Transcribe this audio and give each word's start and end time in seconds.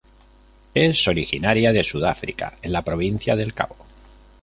Es 0.73 1.07
originaria 1.07 1.71
de 1.71 1.83
Sudáfrica 1.83 2.57
en 2.63 2.71
la 2.71 2.81
Provincia 2.81 3.35
del 3.35 3.53
Cabo. 3.53 3.75